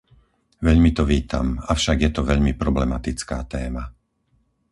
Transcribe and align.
Veľmi 0.67 0.89
to 0.97 1.03
vítam, 1.13 1.47
avšak 1.73 1.97
je 2.05 2.09
to 2.15 2.21
veľmi 2.31 2.53
problematická 2.63 3.37
téma. 3.53 3.83